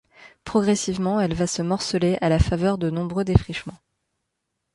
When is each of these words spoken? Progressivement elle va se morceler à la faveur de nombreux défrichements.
Progressivement 0.45 1.19
elle 1.21 1.35
va 1.35 1.45
se 1.45 1.61
morceler 1.61 2.17
à 2.21 2.29
la 2.29 2.39
faveur 2.39 2.79
de 2.79 2.89
nombreux 2.89 3.23
défrichements. 3.23 3.77